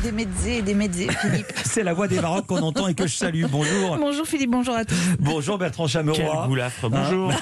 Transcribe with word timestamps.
des 0.00 0.12
mezzés 0.12 0.58
et 0.58 0.62
des 0.62 0.74
mezzés, 0.74 1.08
Philippe. 1.20 1.52
C'est 1.64 1.82
la 1.82 1.92
voix 1.92 2.08
des 2.08 2.20
Maroc 2.20 2.46
qu'on 2.46 2.60
entend 2.62 2.88
et 2.88 2.94
que 2.94 3.06
je 3.06 3.14
salue. 3.14 3.44
Bonjour. 3.50 3.96
Bonjour 3.98 4.26
Philippe, 4.26 4.50
bonjour 4.50 4.74
à 4.74 4.84
tous. 4.84 4.94
Bonjour 5.18 5.58
Bertrand 5.58 5.84
Quel 5.84 5.92
Chameroy. 5.92 6.46
goulafre, 6.46 6.88
bonjour. 6.88 7.32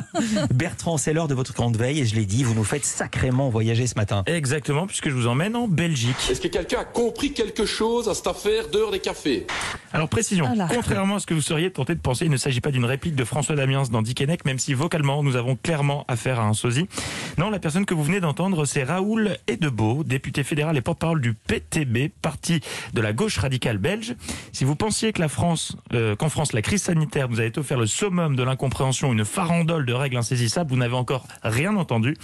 Bertrand, 0.54 0.96
c'est 0.96 1.12
l'heure 1.12 1.28
de 1.28 1.34
votre 1.34 1.52
grande 1.52 1.76
veille 1.76 2.00
et 2.00 2.06
je 2.06 2.14
l'ai 2.14 2.26
dit, 2.26 2.44
vous 2.44 2.54
nous 2.54 2.64
faites 2.64 2.84
sacrément 2.84 3.48
voyager 3.48 3.86
ce 3.86 3.94
matin. 3.96 4.22
Exactement, 4.26 4.86
puisque 4.86 5.08
je 5.08 5.14
vous 5.14 5.26
emmène 5.26 5.56
en 5.56 5.68
Belgique. 5.68 6.16
Est-ce 6.30 6.40
que 6.40 6.48
quelqu'un 6.48 6.80
a 6.80 6.84
compris 6.84 7.32
quelque 7.32 7.66
chose 7.66 8.08
à 8.08 8.14
cette 8.14 8.26
affaire 8.26 8.68
d'heure 8.68 8.90
des 8.90 9.00
cafés? 9.00 9.46
Alors 9.96 10.10
précision, 10.10 10.46
contrairement 10.68 11.16
à 11.16 11.20
ce 11.20 11.26
que 11.26 11.32
vous 11.32 11.40
seriez 11.40 11.70
tenté 11.70 11.94
de 11.94 12.00
penser, 12.00 12.26
il 12.26 12.30
ne 12.30 12.36
s'agit 12.36 12.60
pas 12.60 12.70
d'une 12.70 12.84
réplique 12.84 13.14
de 13.14 13.24
François 13.24 13.56
Damiens 13.56 13.84
dans 13.90 14.02
Dickeneck, 14.02 14.44
même 14.44 14.58
si 14.58 14.74
vocalement 14.74 15.22
nous 15.22 15.36
avons 15.36 15.56
clairement 15.56 16.04
affaire 16.06 16.38
à 16.38 16.44
un 16.44 16.52
sosie. 16.52 16.86
Non, 17.38 17.48
la 17.48 17.58
personne 17.58 17.86
que 17.86 17.94
vous 17.94 18.02
venez 18.02 18.20
d'entendre, 18.20 18.66
c'est 18.66 18.84
Raoul 18.84 19.38
Edebeau, 19.46 20.04
député 20.04 20.44
fédéral 20.44 20.76
et 20.76 20.82
porte-parole 20.82 21.22
du 21.22 21.32
PTB, 21.32 22.10
parti 22.20 22.60
de 22.92 23.00
la 23.00 23.14
gauche 23.14 23.38
radicale 23.38 23.78
belge. 23.78 24.16
Si 24.52 24.64
vous 24.64 24.76
pensiez 24.76 25.14
que 25.14 25.20
la 25.22 25.28
France, 25.28 25.76
euh, 25.94 26.14
qu'en 26.14 26.28
France 26.28 26.52
la 26.52 26.60
crise 26.60 26.82
sanitaire 26.82 27.30
nous 27.30 27.40
avait 27.40 27.58
offert 27.58 27.78
le 27.78 27.86
summum 27.86 28.36
de 28.36 28.42
l'incompréhension, 28.42 29.14
une 29.14 29.24
farandole 29.24 29.86
de 29.86 29.94
règles 29.94 30.18
insaisissables, 30.18 30.68
vous 30.68 30.76
n'avez 30.76 30.94
encore 30.94 31.26
rien 31.42 31.74
entendu. 31.74 32.18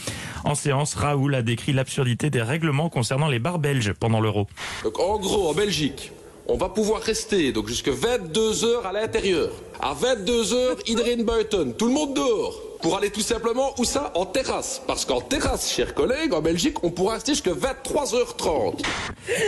En 0.45 0.55
séance, 0.55 0.95
Raoul 0.95 1.35
a 1.35 1.41
décrit 1.41 1.73
l'absurdité 1.73 2.29
des 2.29 2.43
règlements 2.43 2.91
concernant 2.91 3.29
les 3.29 3.39
bars 3.39 3.59
belges 3.59 3.95
pendant 3.95 4.21
l'euro. 4.21 4.47
Donc 4.85 5.01
en 5.01 5.19
gros, 5.19 5.49
en 5.49 5.55
Belgique, 5.55 6.13
on 6.47 6.57
va 6.57 6.69
pouvoir 6.69 7.01
rester 7.01 7.53
donc 7.53 7.69
jusque 7.69 7.89
22 7.89 8.65
heures 8.65 8.87
à 8.87 8.93
l'intérieur. 8.93 9.51
À 9.81 9.95
22 9.95 10.55
heures, 10.55 10.77
iedereen 10.87 11.25
buiten, 11.25 11.75
tout 11.75 11.87
le 11.87 11.93
monde 11.93 12.15
dehors. 12.15 12.55
Pour 12.83 12.97
aller 12.97 13.11
tout 13.11 13.21
simplement, 13.21 13.73
où 13.79 13.85
ça? 13.85 14.11
En 14.15 14.27
terrasse. 14.27 14.83
Parce 14.87 15.05
qu'en 15.05 15.21
terrasse, 15.21 15.73
chers 15.73 15.95
collègues, 15.95 16.35
en 16.35 16.41
Belgique, 16.41 16.83
on 16.83 16.91
pourra 16.91 17.15
rester 17.15 17.33
jusque 17.33 17.49
23h30. 17.49 18.83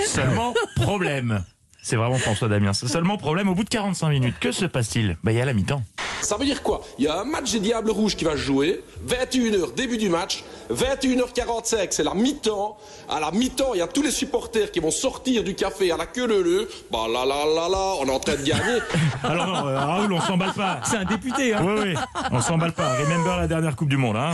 Seulement 0.07 0.55
problème. 0.77 1.45
C'est 1.83 1.97
vraiment 1.97 2.17
François 2.17 2.48
Damien. 2.48 2.73
Seulement 2.73 3.19
problème 3.19 3.48
au 3.48 3.55
bout 3.55 3.65
de 3.65 3.69
45 3.69 4.09
minutes. 4.09 4.36
Que 4.41 4.53
se 4.53 4.64
passe-t-il? 4.64 5.19
Bah 5.23 5.33
il 5.33 5.39
y 5.39 5.41
a 5.41 5.45
la 5.45 5.53
mi-temps. 5.53 5.83
Ça 6.25 6.36
veut 6.36 6.44
dire 6.44 6.62
quoi? 6.62 6.80
Il 6.98 7.05
y 7.05 7.08
a 7.08 7.20
un 7.20 7.25
match 7.25 7.53
des 7.53 7.61
Diables 7.61 7.91
Rouges 7.91 8.17
qui 8.17 8.25
va 8.25 8.33
se 8.33 8.39
jouer. 8.39 8.83
21h, 9.06 9.75
début 9.75 9.98
du 9.98 10.08
match. 10.08 10.44
21h45, 10.72 11.89
c'est 11.91 12.03
la 12.03 12.14
mi-temps. 12.14 12.77
À 13.08 13.20
la 13.20 13.30
mi-temps, 13.30 13.75
il 13.75 13.78
y 13.78 13.83
a 13.83 13.86
tous 13.86 14.03
les 14.03 14.11
supporters 14.11 14.70
qui 14.70 14.80
vont 14.80 14.91
sortir 14.91 15.45
du 15.45 15.55
café 15.55 15.92
à 15.92 15.97
la 15.97 16.06
queue 16.06 16.27
leu 16.27 16.69
Bah 16.91 17.06
là 17.12 17.27
là 17.27 17.45
là 17.45 17.69
là, 17.69 17.95
on 18.00 18.06
est 18.06 18.11
en 18.11 18.19
train 18.19 18.36
de 18.36 18.42
gagner. 18.42 18.80
Alors 19.22 19.47
non, 19.47 19.69
euh, 19.69 19.78
Raoul, 19.78 20.12
on 20.12 20.20
s'emballe 20.20 20.55
pas. 20.55 20.80
C'est 20.84 20.97
un 20.97 21.05
député, 21.05 21.55
hein 21.55 21.62
Oui, 21.62 21.75
oui, 21.83 21.95
on 22.30 22.41
s'emballe 22.41 22.72
pas. 22.72 22.95
Remember 22.95 23.36
la 23.36 23.47
dernière 23.47 23.77
Coupe 23.77 23.91
du 23.91 23.98
Monde. 23.98 24.17
Hein 24.17 24.33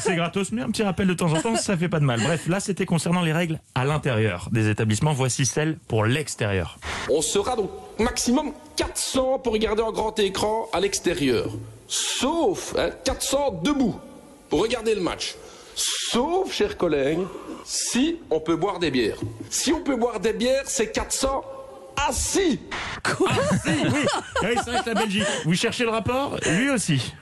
c'est 0.00 0.16
gratos, 0.16 0.52
mais 0.52 0.62
un 0.62 0.70
petit 0.70 0.82
rappel 0.82 1.06
de 1.06 1.14
temps 1.14 1.32
en 1.32 1.40
temps, 1.40 1.56
ça 1.56 1.76
fait 1.76 1.88
pas 1.88 2.00
de 2.00 2.04
mal. 2.04 2.20
Bref, 2.20 2.48
là, 2.48 2.60
c'était 2.60 2.86
concernant 2.86 3.22
les 3.22 3.32
règles 3.32 3.60
à 3.74 3.84
l'intérieur 3.84 4.48
des 4.50 4.68
établissements. 4.68 5.12
Voici 5.12 5.46
celles 5.46 5.78
pour 5.88 6.04
l'extérieur. 6.04 6.78
On 7.10 7.22
sera 7.22 7.56
donc 7.56 7.70
maximum 7.98 8.52
400 8.76 9.38
pour 9.40 9.52
regarder 9.52 9.82
en 9.82 9.92
grand 9.92 10.18
écran 10.18 10.68
à 10.72 10.80
l'extérieur. 10.80 11.50
Sauf 11.88 12.74
hein, 12.76 12.90
400 13.04 13.60
debout 13.62 13.98
pour 14.48 14.62
regarder 14.62 14.94
le 14.94 15.00
match. 15.00 15.34
Sauf, 15.74 16.52
chers 16.52 16.76
collègues, 16.76 17.20
si 17.64 18.18
on 18.30 18.40
peut 18.40 18.56
boire 18.56 18.78
des 18.78 18.90
bières. 18.90 19.18
Si 19.50 19.72
on 19.72 19.80
peut 19.80 19.96
boire 19.96 20.20
des 20.20 20.32
bières, 20.32 20.64
c'est 20.66 20.90
400 20.90 21.44
assis. 22.08 22.60
Oui, 23.20 23.30
c'est 24.42 24.70
vrai 24.70 24.82
que 24.82 24.88
la 24.88 24.94
Belgique. 24.94 25.24
Vous 25.44 25.54
cherchez 25.54 25.84
le 25.84 25.90
rapport? 25.90 26.36
Lui 26.46 26.70
aussi. 26.70 27.12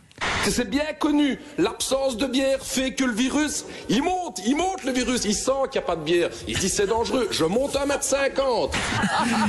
Que 0.45 0.51
C'est 0.51 0.69
bien 0.69 0.93
connu. 0.99 1.39
L'absence 1.57 2.19
de 2.19 2.27
bière 2.27 2.59
fait 2.61 2.93
que 2.93 3.05
le 3.05 3.15
virus, 3.15 3.65
il 3.89 4.03
monte, 4.03 4.41
il 4.47 4.55
monte 4.55 4.85
le 4.85 4.93
virus. 4.93 5.25
Il 5.25 5.35
sent 5.35 5.53
qu'il 5.73 5.81
n'y 5.81 5.85
a 5.85 5.87
pas 5.87 5.97
de 5.97 6.03
bière. 6.03 6.29
Il 6.47 6.55
se 6.55 6.61
dit 6.61 6.69
c'est 6.69 6.87
dangereux. 6.87 7.29
Je 7.31 7.45
monte 7.45 7.75
1m50. 7.75 8.73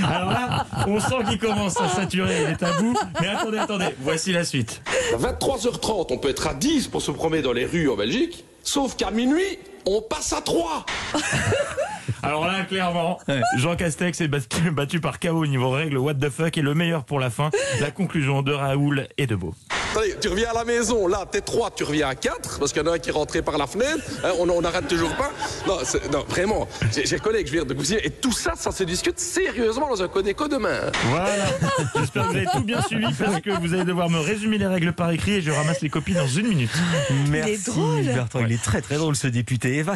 Alors 0.08 0.30
là, 0.32 0.66
on 0.88 0.98
sent 1.02 1.16
qu'il 1.28 1.38
commence 1.38 1.82
à 1.82 1.90
saturer. 1.90 2.44
Il 2.44 2.50
est 2.52 2.64
à 2.64 2.72
bout. 2.80 2.98
Mais 3.20 3.28
attendez, 3.28 3.58
attendez. 3.58 3.88
Voici 4.00 4.32
la 4.32 4.46
suite. 4.46 4.82
À 5.14 5.18
23h30, 5.18 6.08
on 6.12 6.18
peut 6.18 6.30
être 6.30 6.48
à 6.48 6.54
10 6.54 6.88
pour 6.88 7.02
se 7.02 7.12
promener 7.12 7.42
dans 7.42 7.52
les 7.54 7.66
rues 7.66 7.90
en 7.90 7.98
Belgique. 7.98 8.46
Sauf 8.64 8.96
qu'à 8.96 9.12
minuit, 9.12 9.60
on 9.86 10.02
passe 10.02 10.32
à 10.32 10.40
3. 10.40 10.86
Alors 12.24 12.48
là, 12.48 12.64
clairement, 12.64 13.20
Jean 13.58 13.76
Castex 13.76 14.22
est 14.22 14.28
battu, 14.28 14.72
battu 14.72 15.00
par 15.00 15.20
KO 15.20 15.30
au 15.32 15.46
niveau 15.46 15.70
règle. 15.70 15.98
What 15.98 16.16
the 16.16 16.30
fuck 16.30 16.58
est 16.58 16.62
le 16.62 16.74
meilleur 16.74 17.04
pour 17.04 17.20
la 17.20 17.30
fin. 17.30 17.52
La 17.82 17.92
conclusion 17.92 18.42
de 18.42 18.54
Raoul 18.54 19.08
et 19.18 19.28
de 19.28 19.36
Beau. 19.36 19.54
Attendez, 19.96 20.16
tu 20.20 20.28
reviens 20.28 20.50
à 20.50 20.54
la 20.54 20.66
maison, 20.66 21.08
là, 21.08 21.26
t'es 21.32 21.40
3, 21.40 21.72
tu 21.74 21.86
reviens 21.86 22.10
à 22.10 22.16
4, 22.16 22.60
parce 22.60 22.74
qu'il 22.74 22.82
y 22.82 22.86
en 22.86 22.92
a 22.92 22.96
un 22.96 23.00
qui 23.00 23.12
est 23.12 23.14
rentré 23.14 23.42
par 23.42 23.58
la 23.58 23.66
fenêtre, 23.66 24.04
hein, 24.26 24.32
on 24.38 24.62
n'arrête 24.62 24.90
toujours 24.90 25.16
pas. 25.16 25.32
Non, 25.66 26.26
vraiment, 26.28 26.68
j'ai 26.94 27.06
j'ai 27.06 27.18
collègue, 27.18 27.48
je 27.48 27.54
viens 27.54 27.64
de 27.64 27.74
vous 27.74 27.82
dire, 27.82 28.00
et 28.04 28.10
tout 28.10 28.34
ça, 28.34 28.56
ça 28.58 28.74
se 28.74 28.84
discute 28.84 29.18
sérieusement 29.20 29.88
dans 29.88 30.04
un 30.04 30.10
Codeco 30.10 30.50
demain. 30.50 30.92
Voilà. 31.06 31.46
J'espère 31.96 32.24
que 32.24 32.28
vous 32.28 32.36
avez 32.36 32.48
tout 32.52 32.64
bien 32.64 32.82
suivi 32.82 33.08
parce 33.18 33.40
que 33.40 33.52
vous 33.62 33.74
allez 33.74 33.86
devoir 33.86 34.10
me 34.10 34.20
résumer 34.20 34.58
les 34.58 34.68
règles 34.68 34.92
par 34.92 35.12
écrit 35.12 35.36
et 35.36 35.42
je 35.42 35.52
ramasse 35.52 35.82
les 35.82 35.90
copies 35.90 36.14
dans 36.14 36.28
une 36.28 36.50
minute. 36.50 36.72
Merci 37.30 37.72
drôle. 37.72 38.04
Bertrand, 38.04 38.40
il 38.46 38.52
est 38.52 38.62
très 38.62 38.82
très 38.82 38.96
drôle 38.98 39.16
ce 39.16 39.28
député. 39.28 39.78
Eva 39.78 39.94